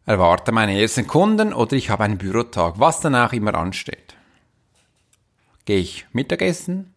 erwarte 0.05 0.51
meine 0.51 0.79
ersten 0.79 1.07
Kunden 1.07 1.53
oder 1.53 1.73
ich 1.73 1.89
habe 1.89 2.03
einen 2.03 2.17
Bürotag, 2.17 2.79
was 2.79 2.99
danach 2.99 3.31
immer 3.31 3.55
ansteht. 3.55 4.15
Gehe 5.63 5.79
ich 5.79 6.05
Mittagessen, 6.11 6.94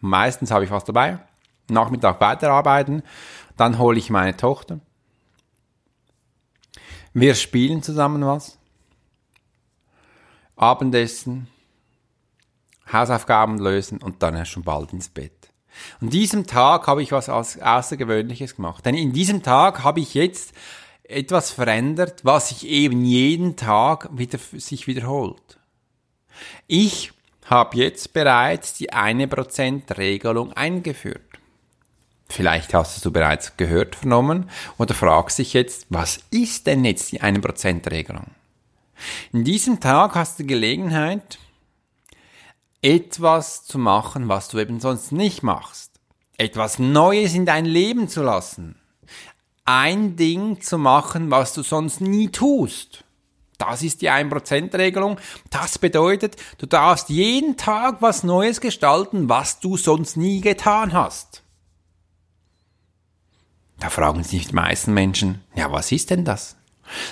Meistens 0.00 0.50
habe 0.50 0.64
ich 0.64 0.70
was 0.70 0.84
dabei. 0.84 1.18
Nachmittag 1.68 2.20
weiterarbeiten. 2.20 3.02
Dann 3.56 3.78
hole 3.78 3.98
ich 3.98 4.10
meine 4.10 4.36
Tochter. 4.36 4.80
Wir 7.12 7.34
spielen 7.34 7.82
zusammen 7.82 8.24
was. 8.24 8.58
Abendessen. 10.56 11.48
Hausaufgaben 12.92 13.58
lösen 13.58 13.98
und 14.00 14.22
dann 14.22 14.46
schon 14.46 14.62
bald 14.62 14.92
ins 14.92 15.08
Bett. 15.08 15.32
An 16.00 16.10
diesem 16.10 16.46
Tag 16.46 16.86
habe 16.86 17.02
ich 17.02 17.12
was 17.12 17.28
Außergewöhnliches 17.28 18.56
gemacht. 18.56 18.84
Denn 18.86 18.94
in 18.94 19.12
diesem 19.12 19.42
Tag 19.42 19.84
habe 19.84 20.00
ich 20.00 20.14
jetzt 20.14 20.54
etwas 21.04 21.50
verändert, 21.50 22.24
was 22.24 22.50
sich 22.50 22.66
eben 22.66 23.04
jeden 23.04 23.56
Tag 23.56 24.08
wieder, 24.12 24.38
sich 24.38 24.86
wiederholt. 24.86 25.58
Ich 26.66 27.12
habe 27.48 27.76
jetzt 27.76 28.12
bereits 28.12 28.74
die 28.74 28.90
1%-Regelung 28.90 30.52
eingeführt. 30.52 31.22
Vielleicht 32.28 32.74
hast 32.74 33.04
du 33.04 33.10
bereits 33.10 33.56
gehört, 33.56 33.96
vernommen 33.96 34.50
oder 34.76 34.94
fragst 34.94 35.38
dich 35.38 35.54
jetzt, 35.54 35.86
was 35.88 36.20
ist 36.30 36.66
denn 36.66 36.84
jetzt 36.84 37.12
die 37.12 37.22
1%-Regelung? 37.22 38.26
In 39.32 39.44
diesem 39.44 39.80
Tag 39.80 40.14
hast 40.14 40.38
du 40.38 40.44
Gelegenheit, 40.44 41.38
etwas 42.82 43.64
zu 43.64 43.78
machen, 43.78 44.28
was 44.28 44.48
du 44.48 44.58
eben 44.58 44.78
sonst 44.80 45.12
nicht 45.12 45.42
machst. 45.42 45.92
Etwas 46.36 46.78
Neues 46.78 47.34
in 47.34 47.46
dein 47.46 47.64
Leben 47.64 48.08
zu 48.08 48.22
lassen. 48.22 48.76
Ein 49.64 50.16
Ding 50.16 50.60
zu 50.60 50.78
machen, 50.78 51.30
was 51.30 51.54
du 51.54 51.62
sonst 51.62 52.00
nie 52.00 52.28
tust. 52.28 53.04
Das 53.58 53.82
ist 53.82 54.02
die 54.02 54.10
1%-Regelung. 54.10 55.18
Das 55.50 55.78
bedeutet, 55.78 56.36
du 56.58 56.66
darfst 56.66 57.08
jeden 57.08 57.56
Tag 57.56 58.00
was 58.00 58.22
Neues 58.22 58.60
gestalten, 58.60 59.28
was 59.28 59.58
du 59.58 59.76
sonst 59.76 60.16
nie 60.16 60.40
getan 60.40 60.92
hast. 60.92 61.42
Da 63.80 63.90
fragen 63.90 64.24
sich 64.24 64.48
die 64.48 64.54
meisten 64.54 64.94
Menschen, 64.94 65.42
ja, 65.54 65.70
was 65.70 65.92
ist 65.92 66.10
denn 66.10 66.24
das? 66.24 66.56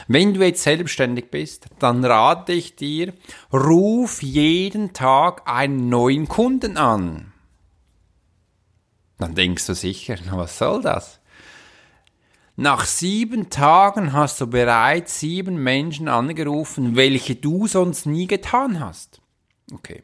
Wenn 0.09 0.35
du 0.35 0.45
jetzt 0.45 0.63
selbstständig 0.63 1.31
bist, 1.31 1.67
dann 1.79 2.05
rate 2.05 2.53
ich 2.53 2.77
dir, 2.77 3.13
ruf 3.53 4.23
jeden 4.23 4.93
Tag 4.93 5.43
einen 5.47 5.89
neuen 5.89 6.29
Kunden 6.29 6.77
an. 6.77 7.33
Dann 9.19 9.35
denkst 9.35 9.67
du 9.67 9.75
sicher, 9.75 10.17
was 10.31 10.59
soll 10.59 10.83
das? 10.83 11.16
Nach 12.59 12.87
sieben 12.87 13.51
Tagen 13.51 14.15
hast 14.15 14.41
du 14.41 14.47
bereits 14.47 15.21
sieben 15.21 15.63
Menschen 15.63 16.09
angerufen, 16.09 16.97
welche 16.97 17.35
du 17.35 17.67
sonst 17.67 18.07
nie 18.07 18.27
getan 18.27 18.81
hast. 18.81 19.21
Okay. 19.73 20.03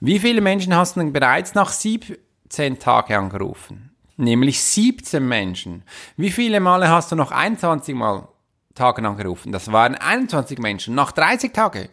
Wie 0.00 0.18
viele 0.18 0.40
Menschen 0.40 0.74
hast 0.74 0.96
du 0.96 1.00
denn 1.00 1.12
bereits 1.12 1.54
nach 1.54 1.70
17 1.70 2.78
Tagen 2.78 3.12
angerufen? 3.12 3.94
Nämlich 4.16 4.62
17 4.62 5.26
Menschen. 5.26 5.82
Wie 6.16 6.30
viele 6.30 6.60
Male 6.60 6.88
hast 6.88 7.12
du 7.12 7.16
noch 7.16 7.30
21 7.30 7.94
Mal 7.94 8.28
Tagen 8.74 9.04
angerufen? 9.04 9.52
Das 9.52 9.70
waren 9.70 9.94
21 9.94 10.58
Menschen. 10.58 10.94
Nach 10.94 11.12
30 11.12 11.52
Tagen. 11.52 11.90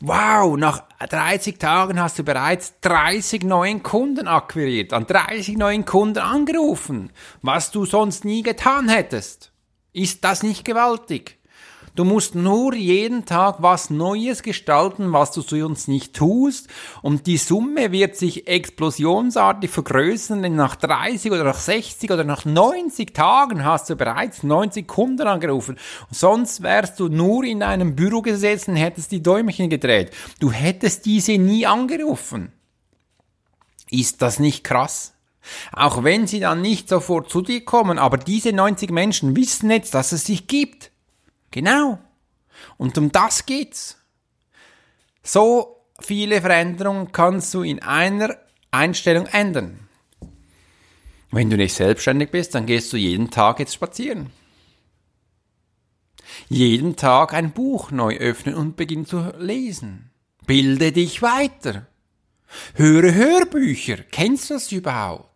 Wow, 0.00 0.56
nach 0.56 0.84
30 1.08 1.58
Tagen 1.58 2.00
hast 2.00 2.18
du 2.18 2.22
bereits 2.22 2.80
30 2.80 3.44
neuen 3.44 3.82
Kunden 3.82 4.28
akquiriert, 4.28 4.92
an 4.92 5.06
30 5.06 5.56
neuen 5.56 5.84
Kunden 5.84 6.18
angerufen, 6.18 7.10
was 7.42 7.70
du 7.70 7.84
sonst 7.84 8.24
nie 8.24 8.42
getan 8.42 8.88
hättest. 8.88 9.52
Ist 9.92 10.24
das 10.24 10.42
nicht 10.42 10.64
gewaltig? 10.64 11.37
Du 11.98 12.04
musst 12.04 12.36
nur 12.36 12.76
jeden 12.76 13.24
Tag 13.24 13.56
was 13.58 13.90
Neues 13.90 14.44
gestalten, 14.44 15.12
was 15.12 15.32
du 15.32 15.40
sonst 15.40 15.88
nicht 15.88 16.14
tust. 16.14 16.68
Und 17.02 17.26
die 17.26 17.38
Summe 17.38 17.90
wird 17.90 18.14
sich 18.14 18.46
explosionsartig 18.46 19.68
vergrößern, 19.68 20.40
denn 20.40 20.54
nach 20.54 20.76
30 20.76 21.32
oder 21.32 21.42
nach 21.42 21.58
60 21.58 22.12
oder 22.12 22.22
nach 22.22 22.44
90 22.44 23.12
Tagen 23.12 23.64
hast 23.64 23.90
du 23.90 23.96
bereits 23.96 24.44
90 24.44 24.86
Kunden 24.86 25.26
angerufen. 25.26 25.76
Sonst 26.08 26.62
wärst 26.62 27.00
du 27.00 27.08
nur 27.08 27.42
in 27.42 27.64
einem 27.64 27.96
Büro 27.96 28.22
gesessen, 28.22 28.76
hättest 28.76 29.10
die 29.10 29.20
Däumchen 29.20 29.68
gedreht. 29.68 30.12
Du 30.38 30.52
hättest 30.52 31.04
diese 31.04 31.36
nie 31.36 31.66
angerufen. 31.66 32.52
Ist 33.90 34.22
das 34.22 34.38
nicht 34.38 34.62
krass? 34.62 35.14
Auch 35.72 36.04
wenn 36.04 36.28
sie 36.28 36.38
dann 36.38 36.62
nicht 36.62 36.88
sofort 36.88 37.28
zu 37.28 37.42
dir 37.42 37.64
kommen, 37.64 37.98
aber 37.98 38.18
diese 38.18 38.52
90 38.52 38.92
Menschen 38.92 39.34
wissen 39.34 39.68
jetzt, 39.72 39.94
dass 39.94 40.12
es 40.12 40.26
sich 40.26 40.46
gibt. 40.46 40.87
Genau. 41.50 41.98
Und 42.76 42.98
um 42.98 43.12
das 43.12 43.46
geht's. 43.46 43.98
So 45.22 45.84
viele 46.00 46.40
Veränderungen 46.40 47.12
kannst 47.12 47.52
du 47.54 47.62
in 47.62 47.82
einer 47.82 48.36
Einstellung 48.70 49.26
ändern. 49.26 49.88
Wenn 51.30 51.50
du 51.50 51.56
nicht 51.56 51.74
selbstständig 51.74 52.30
bist, 52.30 52.54
dann 52.54 52.66
gehst 52.66 52.92
du 52.92 52.96
jeden 52.96 53.30
Tag 53.30 53.58
jetzt 53.60 53.74
spazieren. 53.74 54.30
Jeden 56.48 56.96
Tag 56.96 57.34
ein 57.34 57.52
Buch 57.52 57.90
neu 57.90 58.16
öffnen 58.16 58.54
und 58.54 58.76
beginnen 58.76 59.06
zu 59.06 59.32
lesen. 59.38 60.10
Bilde 60.46 60.92
dich 60.92 61.20
weiter. 61.20 61.86
Höre 62.74 63.12
Hörbücher. 63.12 63.98
Kennst 64.10 64.48
du 64.48 64.54
das 64.54 64.72
überhaupt? 64.72 65.27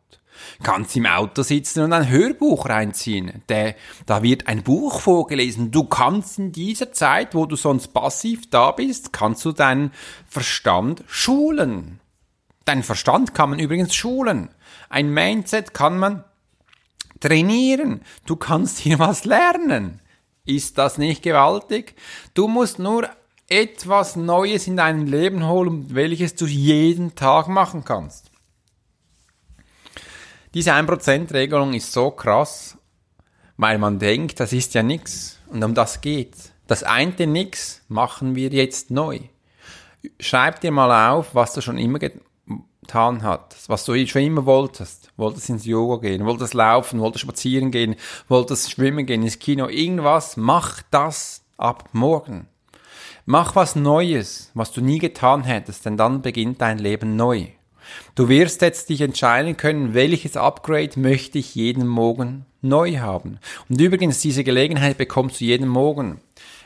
Kannst 0.63 0.97
im 0.97 1.07
Auto 1.07 1.43
sitzen 1.43 1.83
und 1.83 1.93
ein 1.93 2.09
Hörbuch 2.09 2.69
reinziehen. 2.69 3.43
Der, 3.49 3.75
da 4.07 4.23
wird 4.23 4.49
ein 4.49 4.63
Buch 4.63 5.01
vorgelesen. 5.01 5.71
Du 5.71 5.85
kannst 5.85 6.39
in 6.39 6.53
dieser 6.53 6.93
Zeit, 6.93 7.35
wo 7.35 7.47
du 7.47 7.57
sonst 7.57 7.89
passiv 7.89 8.51
da 8.51 8.73
bist, 8.73 9.13
kannst 9.13 9.45
du 9.45 9.53
deinen 9.53 9.93
Verstand 10.29 11.05
schulen. 11.07 12.01
Dein 12.65 12.83
Verstand 12.83 13.35
kann 13.35 13.51
man 13.51 13.59
übrigens 13.59 13.95
schulen. 13.95 14.49
Ein 14.89 15.13
Mindset 15.13 15.75
kann 15.75 15.99
man 15.99 16.25
trainieren. 17.21 18.03
Du 18.27 18.37
kannst 18.37 18.79
hier 18.79 18.99
was 18.99 19.25
lernen. 19.25 20.01
Ist 20.45 20.79
das 20.79 20.99
nicht 20.99 21.23
gewaltig? 21.23 21.95
Du 22.35 22.49
musst 22.49 22.79
nur 22.79 23.09
etwas 23.49 24.17
Neues 24.17 24.67
in 24.67 24.77
dein 24.77 25.07
Leben 25.07 25.47
holen, 25.47 25.95
welches 25.95 26.35
du 26.35 26.47
jeden 26.47 27.15
Tag 27.15 27.49
machen 27.49 27.85
kannst. 27.85 28.32
Diese 30.55 30.75
1%-Regelung 30.75 31.73
ist 31.73 31.93
so 31.93 32.11
krass, 32.11 32.77
weil 33.57 33.79
man 33.79 33.99
denkt, 33.99 34.39
das 34.39 34.53
ist 34.53 34.75
ja 34.75 34.83
nix. 34.83 35.39
Und 35.49 35.65
um 35.65 35.75
das 35.75 36.01
geht. 36.01 36.35
Das 36.67 36.83
eine 36.83 37.27
nix 37.27 37.83
machen 37.89 38.35
wir 38.35 38.51
jetzt 38.51 38.91
neu. 38.91 39.21
Schreib 40.21 40.61
dir 40.61 40.71
mal 40.71 41.11
auf, 41.11 41.35
was 41.35 41.55
du 41.55 41.61
schon 41.63 41.79
immer 41.79 41.99
getan 41.99 43.23
hast, 43.23 43.69
was 43.69 43.85
du 43.85 44.07
schon 44.07 44.23
immer 44.23 44.45
wolltest. 44.45 45.11
Wolltest 45.17 45.49
ins 45.49 45.65
Yoga 45.65 46.07
gehen, 46.07 46.27
wolltest 46.27 46.55
laufen, 46.55 47.01
wolltest 47.01 47.23
spazieren 47.23 47.71
gehen, 47.71 47.97
wolltest 48.29 48.71
schwimmen 48.71 49.07
gehen, 49.07 49.23
ins 49.23 49.39
Kino, 49.39 49.69
irgendwas. 49.69 50.37
Mach 50.37 50.83
das 50.91 51.45
ab 51.57 51.89
morgen. 51.93 52.49
Mach 53.25 53.55
was 53.55 53.77
Neues, 53.77 54.51
was 54.55 54.73
du 54.73 54.81
nie 54.81 54.99
getan 54.99 55.45
hättest, 55.45 55.87
denn 55.87 55.97
dann 55.97 56.23
beginnt 56.23 56.61
dein 56.61 56.79
Leben 56.79 57.17
neu. 57.17 57.47
Du 58.15 58.29
wirst 58.29 58.63
jetzt 58.63 58.89
dich 58.89 59.01
entscheiden 59.01 59.57
können, 59.57 59.95
welches 59.95 60.37
Upgrade 60.37 60.99
möchte 60.99 61.39
ich 61.39 61.55
jeden 61.55 61.87
Morgen 61.87 62.47
neu 62.61 62.99
haben. 62.99 63.39
Und 63.69 63.81
übrigens, 63.81 64.21
diese 64.21 64.45
Gelegenheit 64.45 64.99
bekommst 64.99 65.41
du 65.41 65.45
jeden 65.45 65.69
Morgen. 65.69 66.21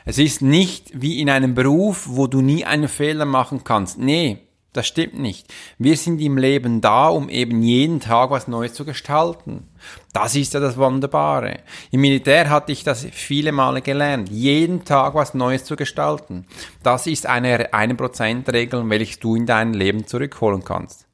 Es 0.05 0.17
ist 0.17 0.41
nicht 0.41 0.91
wie 0.93 1.19
in 1.19 1.29
einem 1.29 1.53
Beruf, 1.53 2.07
wo 2.09 2.27
du 2.27 2.41
nie 2.41 2.63
einen 2.63 2.87
Fehler 2.87 3.25
machen 3.25 3.63
kannst. 3.63 3.97
Nee, 3.97 4.39
das 4.77 4.85
stimmt 4.85 5.17
nicht. 5.17 5.51
Wir 5.79 5.97
sind 5.97 6.21
im 6.21 6.37
Leben 6.37 6.81
da, 6.81 7.07
um 7.07 7.29
eben 7.29 7.63
jeden 7.63 7.99
Tag 7.99 8.29
was 8.29 8.47
Neues 8.47 8.75
zu 8.75 8.85
gestalten. 8.85 9.67
Das 10.13 10.35
ist 10.35 10.53
ja 10.53 10.59
das 10.59 10.77
Wunderbare. 10.77 11.61
Im 11.89 12.01
Militär 12.01 12.47
hatte 12.51 12.71
ich 12.71 12.83
das 12.83 13.07
viele 13.11 13.51
Male 13.51 13.81
gelernt. 13.81 14.29
Jeden 14.29 14.85
Tag 14.85 15.15
was 15.15 15.33
Neues 15.33 15.63
zu 15.63 15.75
gestalten. 15.75 16.45
Das 16.83 17.07
ist 17.07 17.25
eine 17.25 17.73
1%-Regel, 17.73 18.87
welche 18.87 19.19
du 19.19 19.35
in 19.35 19.47
dein 19.47 19.73
Leben 19.73 20.05
zurückholen 20.05 20.63
kannst. 20.63 21.06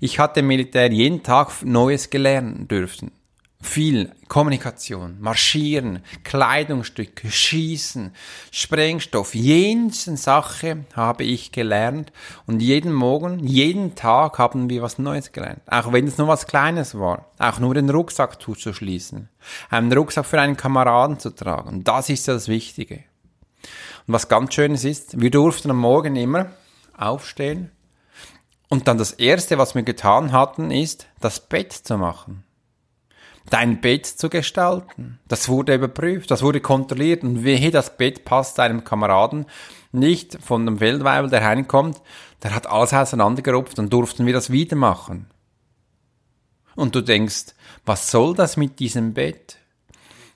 Ich 0.00 0.18
hatte 0.18 0.40
im 0.40 0.48
Militär 0.48 0.90
jeden 0.90 1.22
Tag 1.22 1.64
Neues 1.64 2.10
gelernt 2.10 2.70
dürfen 2.70 3.10
viel 3.66 4.12
Kommunikation, 4.28 5.16
Marschieren, 5.20 6.02
Kleidungsstücke, 6.24 7.30
Schießen, 7.30 8.12
Sprengstoff, 8.50 9.34
jensten 9.34 10.16
Sache 10.16 10.84
habe 10.94 11.24
ich 11.24 11.52
gelernt 11.52 12.12
und 12.46 12.60
jeden 12.60 12.92
Morgen, 12.92 13.40
jeden 13.40 13.94
Tag 13.94 14.38
haben 14.38 14.70
wir 14.70 14.82
was 14.82 14.98
Neues 14.98 15.32
gelernt. 15.32 15.60
Auch 15.66 15.92
wenn 15.92 16.06
es 16.06 16.18
nur 16.18 16.28
was 16.28 16.46
Kleines 16.46 16.98
war. 16.98 17.26
Auch 17.38 17.58
nur 17.58 17.74
den 17.74 17.90
Rucksack 17.90 18.40
zuzuschließen. 18.40 19.28
Einen 19.70 19.92
Rucksack 19.92 20.26
für 20.26 20.40
einen 20.40 20.56
Kameraden 20.56 21.18
zu 21.18 21.30
tragen. 21.30 21.84
Das 21.84 22.08
ist 22.08 22.28
das 22.28 22.48
Wichtige. 22.48 23.04
Und 24.06 24.14
was 24.14 24.28
ganz 24.28 24.54
Schönes 24.54 24.84
ist, 24.84 25.20
wir 25.20 25.30
durften 25.30 25.70
am 25.70 25.78
Morgen 25.78 26.16
immer 26.16 26.50
aufstehen 26.96 27.70
und 28.68 28.88
dann 28.88 28.98
das 28.98 29.12
Erste, 29.12 29.58
was 29.58 29.74
wir 29.74 29.82
getan 29.82 30.32
hatten, 30.32 30.70
ist, 30.70 31.06
das 31.20 31.40
Bett 31.40 31.72
zu 31.72 31.98
machen 31.98 32.46
dein 33.50 33.80
Bett 33.80 34.06
zu 34.06 34.28
gestalten. 34.28 35.18
Das 35.28 35.48
wurde 35.48 35.74
überprüft, 35.74 36.30
das 36.30 36.42
wurde 36.42 36.60
kontrolliert 36.60 37.22
und 37.22 37.44
wehe, 37.44 37.70
das 37.70 37.96
Bett 37.96 38.24
passt 38.24 38.58
deinem 38.58 38.84
Kameraden 38.84 39.46
nicht 39.92 40.38
von 40.42 40.66
dem 40.66 40.78
Feldweibel, 40.78 41.30
der 41.30 41.42
reinkommt, 41.42 42.00
der 42.42 42.54
hat 42.54 42.66
alles 42.66 42.92
auseinandergerupft 42.92 43.78
und 43.78 43.92
durften 43.92 44.26
wir 44.26 44.32
das 44.32 44.50
wieder 44.50 44.76
machen. 44.76 45.30
Und 46.74 46.94
du 46.94 47.00
denkst, 47.00 47.54
was 47.86 48.10
soll 48.10 48.34
das 48.34 48.56
mit 48.56 48.78
diesem 48.78 49.14
Bett? 49.14 49.56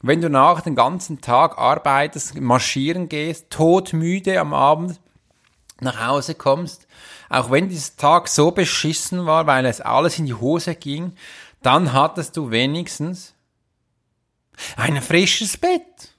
Wenn 0.00 0.22
du 0.22 0.30
nach 0.30 0.62
den 0.62 0.75
ganzen 0.75 1.20
Tag 1.20 1.58
arbeitest, 1.58 2.40
marschieren 2.40 3.10
gehst, 3.10 3.50
todmüde 3.50 4.40
am 4.40 4.54
Abend 4.54 4.99
nach 5.80 6.06
Hause 6.06 6.34
kommst, 6.34 6.87
auch 7.30 7.50
wenn 7.50 7.68
dieser 7.68 7.96
Tag 7.96 8.28
so 8.28 8.50
beschissen 8.50 9.25
war, 9.25 9.46
weil 9.46 9.64
es 9.64 9.80
alles 9.80 10.18
in 10.18 10.26
die 10.26 10.34
Hose 10.34 10.75
ging, 10.75 11.12
dann 11.62 11.92
hattest 11.92 12.37
du 12.37 12.50
wenigstens 12.50 13.34
ein 14.76 15.00
frisches 15.00 15.56
Bett. 15.56 16.10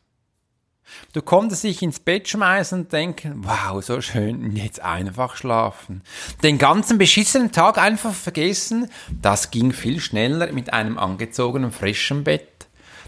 Du 1.13 1.21
konntest 1.21 1.65
dich 1.65 1.81
ins 1.81 1.99
Bett 1.99 2.29
schmeißen 2.29 2.81
und 2.81 2.93
denken, 2.93 3.43
wow, 3.43 3.83
so 3.83 3.99
schön, 3.99 4.55
jetzt 4.55 4.81
einfach 4.81 5.35
schlafen. 5.35 6.01
Den 6.41 6.57
ganzen 6.57 6.97
beschissenen 6.97 7.51
Tag 7.51 7.77
einfach 7.77 8.13
vergessen, 8.13 8.89
das 9.21 9.51
ging 9.51 9.73
viel 9.73 9.99
schneller 9.99 10.51
mit 10.53 10.71
einem 10.71 10.97
angezogenen 10.97 11.73
frischen 11.73 12.23
Bett. 12.23 12.47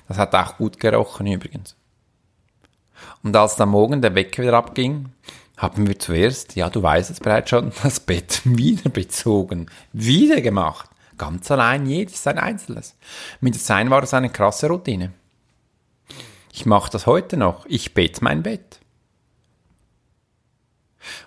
Das 0.10 0.18
hat 0.18 0.36
auch 0.36 0.58
gut 0.58 0.80
gerochen 0.82 1.28
übrigens. 1.28 1.78
Und 3.24 3.34
als 3.38 3.56
der 3.56 3.66
Morgen 3.66 4.02
der 4.02 4.16
Wecker 4.16 4.44
wieder 4.44 4.58
abging, 4.58 5.10
haben 5.58 5.88
wir 5.88 6.00
zuerst, 6.00 6.56
ja, 6.56 6.70
du 6.70 6.82
weißt 6.82 7.12
es 7.12 7.20
bereits 7.20 7.50
schon, 7.50 7.72
das 7.84 8.00
Bett 8.00 8.42
wieder 8.44 8.90
bezogen, 8.90 9.68
wieder 9.92 10.42
gemacht. 10.42 10.90
Ganz 11.18 11.50
allein, 11.52 11.86
jedes 11.86 12.24
sein 12.24 12.40
Einzelnes. 12.40 12.96
Mit 13.40 13.56
Sein 13.56 13.90
war 13.90 14.02
das 14.02 14.14
eine 14.14 14.30
krasse 14.30 14.68
Routine. 14.68 15.14
Ich 16.52 16.66
mache 16.66 16.92
das 16.92 17.08
heute 17.08 17.38
noch. 17.38 17.66
Ich 17.68 17.94
bete 17.94 18.24
mein 18.24 18.44
Bett. 18.44 18.80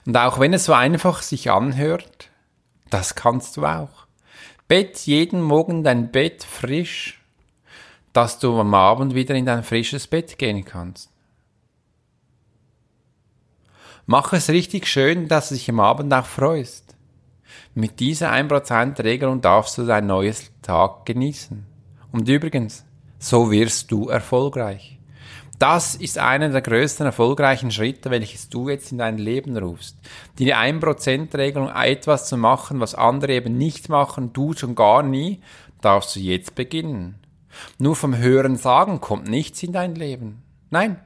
Und 0.05 0.17
auch 0.17 0.39
wenn 0.39 0.55
es 0.55 0.65
so 0.65 0.73
einfach 0.73 1.23
sich 1.23 1.51
anhört, 1.51 2.31
das 2.91 3.15
kannst 3.15 3.57
du 3.57 3.67
auch. 3.67 4.07
Bett 4.69 4.99
jeden 5.01 5.41
Morgen 5.43 5.85
dein 5.85 6.11
Bett 6.11 6.43
frisch, 6.43 7.21
dass 8.13 8.39
du 8.39 8.59
am 8.59 8.75
Abend 8.75 9.15
wieder 9.15 9.35
in 9.35 9.47
dein 9.47 9.63
frisches 9.63 10.07
Bett 10.07 10.39
gehen 10.39 10.65
kannst. 10.65 11.11
Mach 14.09 14.33
es 14.33 14.51
richtig 14.51 14.87
schön, 14.87 15.27
dass 15.27 15.49
du 15.49 15.57
dich 15.57 15.69
am 15.69 15.81
Abend 15.81 16.15
auch 16.15 16.27
freust. 16.27 16.95
Mit 17.75 17.99
dieser 17.99 18.33
1% 18.33 19.03
Regelung 19.03 19.41
darfst 19.41 19.79
du 19.79 19.85
dein 19.85 20.07
neues 20.07 20.53
Tag 20.63 21.07
genießen. 21.07 21.67
Und 22.13 22.29
übrigens, 22.29 22.85
so 23.19 23.51
wirst 23.51 23.91
du 23.91 24.09
erfolgreich. 24.09 25.01
Das 25.59 25.97
ist 25.97 26.19
einer 26.19 26.51
der 26.51 26.61
größten 26.61 27.05
erfolgreichen 27.05 27.73
Schritte, 27.73 28.11
welches 28.13 28.49
du 28.49 28.69
jetzt 28.69 28.93
in 28.93 28.99
dein 28.99 29.19
Leben 29.19 29.57
rufst. 29.57 29.99
Die 30.39 30.55
1%-Regelung, 30.55 31.71
etwas 31.71 32.29
zu 32.29 32.37
machen, 32.37 32.79
was 32.79 32.95
andere 32.95 33.33
eben 33.33 33.59
nicht 33.59 33.89
machen, 33.89 34.33
du 34.33 34.53
schon 34.53 34.77
gar 34.77 35.03
nie, 35.03 35.41
darfst 35.81 36.15
du 36.15 36.21
jetzt 36.21 36.55
beginnen. 36.55 37.17
Nur 37.79 37.97
vom 37.97 38.17
Hören 38.17 38.55
sagen 38.55 39.01
kommt 39.01 39.27
nichts 39.27 39.65
in 39.65 39.73
dein 39.73 39.97
Leben. 39.97 40.45
Nein, 40.71 41.01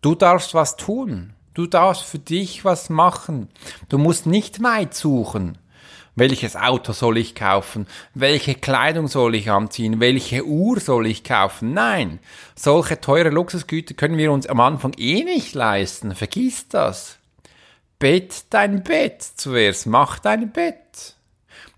du 0.00 0.14
darfst 0.14 0.54
was 0.54 0.76
tun. 0.76 1.34
Du 1.54 1.66
darfst 1.66 2.04
für 2.04 2.18
dich 2.18 2.64
was 2.64 2.90
machen. 2.90 3.48
Du 3.88 3.98
musst 3.98 4.26
nicht 4.26 4.62
weit 4.62 4.94
suchen. 4.94 5.58
Welches 6.16 6.56
Auto 6.56 6.92
soll 6.92 7.18
ich 7.18 7.34
kaufen? 7.34 7.86
Welche 8.14 8.54
Kleidung 8.54 9.08
soll 9.08 9.34
ich 9.36 9.50
anziehen? 9.50 10.00
Welche 10.00 10.44
Uhr 10.44 10.78
soll 10.80 11.06
ich 11.06 11.24
kaufen? 11.24 11.72
Nein, 11.72 12.18
solche 12.54 13.00
teure 13.00 13.30
Luxusgüter 13.30 13.94
können 13.94 14.18
wir 14.18 14.32
uns 14.32 14.46
am 14.46 14.60
Anfang 14.60 14.92
eh 14.98 15.24
nicht 15.24 15.54
leisten. 15.54 16.14
Vergiss 16.14 16.68
das. 16.68 17.18
Bett 17.98 18.44
dein 18.50 18.82
Bett 18.82 19.22
zuerst. 19.22 19.86
Mach 19.86 20.18
dein 20.18 20.52
Bett. 20.52 21.14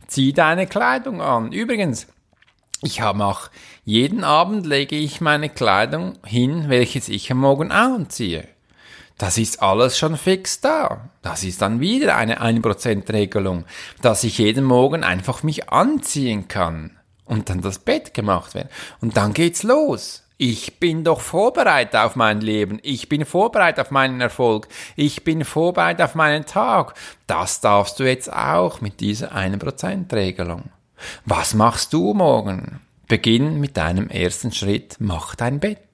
Zieh 0.06 0.32
deine 0.32 0.66
Kleidung 0.66 1.20
an. 1.20 1.52
Übrigens, 1.52 2.06
ich 2.82 3.00
habe 3.00 3.24
auch 3.24 3.48
jeden 3.84 4.24
Abend 4.24 4.66
lege 4.66 4.96
ich 4.96 5.20
meine 5.20 5.48
Kleidung 5.48 6.14
hin, 6.26 6.64
welches 6.68 7.08
ich 7.08 7.30
am 7.30 7.38
Morgen 7.38 7.70
anziehe. 7.70 8.48
Das 9.22 9.38
ist 9.38 9.62
alles 9.62 9.96
schon 9.96 10.16
fix 10.16 10.60
da. 10.60 11.08
Das 11.22 11.44
ist 11.44 11.62
dann 11.62 11.78
wieder 11.78 12.16
eine 12.16 12.42
1%-Regelung, 12.42 13.66
dass 14.00 14.24
ich 14.24 14.38
jeden 14.38 14.64
Morgen 14.64 15.04
einfach 15.04 15.44
mich 15.44 15.68
anziehen 15.68 16.48
kann 16.48 16.98
und 17.24 17.48
dann 17.48 17.60
das 17.60 17.78
Bett 17.78 18.14
gemacht 18.14 18.56
wird. 18.56 18.66
Und 19.00 19.16
dann 19.16 19.32
geht's 19.32 19.62
los. 19.62 20.24
Ich 20.38 20.80
bin 20.80 21.04
doch 21.04 21.20
vorbereitet 21.20 21.94
auf 21.94 22.16
mein 22.16 22.40
Leben. 22.40 22.80
Ich 22.82 23.08
bin 23.08 23.24
vorbereitet 23.24 23.78
auf 23.78 23.92
meinen 23.92 24.20
Erfolg. 24.20 24.66
Ich 24.96 25.22
bin 25.22 25.44
vorbereitet 25.44 26.02
auf 26.02 26.16
meinen 26.16 26.44
Tag. 26.44 26.94
Das 27.28 27.60
darfst 27.60 28.00
du 28.00 28.02
jetzt 28.02 28.32
auch 28.32 28.80
mit 28.80 28.98
dieser 28.98 29.36
1%-Regelung. 29.36 30.64
Was 31.26 31.54
machst 31.54 31.92
du 31.92 32.12
morgen? 32.12 32.80
Beginn 33.06 33.60
mit 33.60 33.76
deinem 33.76 34.08
ersten 34.08 34.50
Schritt. 34.50 34.96
Mach 34.98 35.36
dein 35.36 35.60
Bett 35.60 35.91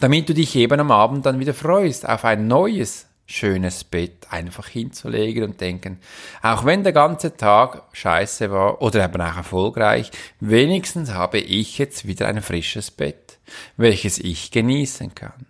damit 0.00 0.28
du 0.28 0.34
dich 0.34 0.54
eben 0.56 0.80
am 0.80 0.90
Abend 0.90 1.26
dann 1.26 1.40
wieder 1.40 1.54
freust 1.54 2.08
auf 2.08 2.24
ein 2.24 2.46
neues, 2.46 3.06
schönes 3.26 3.84
Bett 3.84 4.26
einfach 4.30 4.68
hinzulegen 4.68 5.44
und 5.44 5.60
denken, 5.60 5.98
auch 6.42 6.64
wenn 6.64 6.82
der 6.82 6.92
ganze 6.92 7.36
Tag 7.36 7.82
scheiße 7.92 8.50
war 8.50 8.80
oder 8.80 9.04
eben 9.04 9.20
auch 9.20 9.36
erfolgreich, 9.36 10.10
wenigstens 10.40 11.12
habe 11.12 11.38
ich 11.38 11.78
jetzt 11.78 12.06
wieder 12.06 12.26
ein 12.26 12.40
frisches 12.40 12.90
Bett, 12.90 13.38
welches 13.76 14.18
ich 14.18 14.50
genießen 14.50 15.14
kann. 15.14 15.46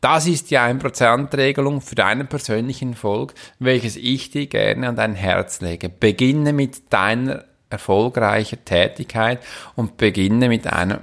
Das 0.00 0.26
ist 0.26 0.50
die 0.50 0.58
1%-Regelung 0.58 1.82
für 1.82 1.94
deinen 1.94 2.26
persönlichen 2.26 2.92
Erfolg, 2.92 3.34
welches 3.58 3.96
ich 3.96 4.30
dir 4.30 4.46
gerne 4.46 4.88
an 4.88 4.96
dein 4.96 5.14
Herz 5.14 5.60
lege. 5.60 5.90
Beginne 5.90 6.54
mit 6.54 6.90
deiner 6.92 7.44
erfolgreichen 7.68 8.64
Tätigkeit 8.64 9.40
und 9.76 9.98
beginne 9.98 10.48
mit 10.48 10.66
einem 10.66 11.00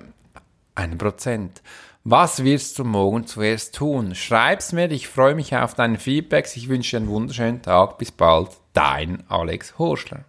1%. 0.75 1.49
Was 2.09 2.45
wirst 2.45 2.79
du 2.79 2.85
morgen 2.85 3.27
zuerst 3.27 3.75
tun? 3.75 4.15
Schreib's 4.15 4.71
mir, 4.71 4.89
ich 4.91 5.09
freue 5.09 5.35
mich 5.35 5.53
auf 5.53 5.73
deine 5.73 5.99
Feedbacks. 5.99 6.55
Ich 6.55 6.69
wünsche 6.69 6.91
dir 6.91 7.01
einen 7.01 7.09
wunderschönen 7.09 7.61
Tag. 7.61 7.97
Bis 7.97 8.13
bald. 8.13 8.51
Dein 8.71 9.25
Alex 9.27 9.77
Horschler. 9.77 10.23